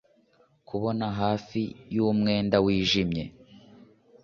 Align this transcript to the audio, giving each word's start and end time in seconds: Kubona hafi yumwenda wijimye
Kubona 0.69 1.05
hafi 1.19 1.61
yumwenda 1.95 2.57
wijimye 2.65 3.23